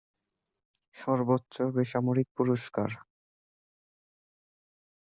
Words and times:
সর্বোচ্চ 0.95 1.55
বেসামরিক 1.75 2.27
পুরস্কার। 2.37 2.89